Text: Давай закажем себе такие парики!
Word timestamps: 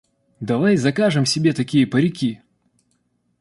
Давай 0.39 0.77
закажем 0.77 1.27
себе 1.27 1.53
такие 1.53 1.85
парики! 1.85 2.41